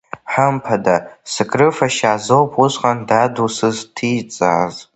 [0.31, 0.95] Хымԥада,
[1.31, 4.75] сыкрыфашьа азоуп усҟан даду сызҭиҵааз.